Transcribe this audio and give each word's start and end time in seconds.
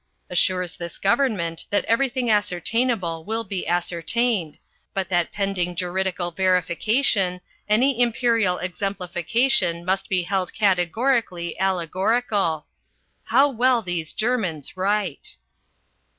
Assures 0.31 0.77
this 0.77 0.97
government 0.97 1.67
that 1.69 1.85
everything 1.85 2.31
ascertainable 2.31 3.23
will 3.23 3.43
be 3.43 3.67
ascertained, 3.67 4.57
but 4.95 5.09
that 5.09 5.31
pending 5.31 5.75
juridical 5.75 6.31
verification 6.31 7.39
any 7.69 8.01
imperial 8.01 8.57
exemplification 8.57 9.85
must 9.85 10.09
be 10.09 10.23
held 10.23 10.55
categorically 10.55 11.55
allegorical. 11.59 12.65
How 13.25 13.49
well 13.49 13.83
these 13.83 14.11
Germans 14.11 14.75
write! 14.75 15.37